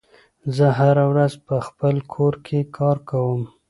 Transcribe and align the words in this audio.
زه 0.55 0.67
هره 0.79 1.03
ورځ 1.11 1.33
په 1.45 1.55
خپل 1.67 1.95
کور 2.13 2.33
کې 2.45 2.59
کار 2.77 2.97
کوم. 3.09 3.41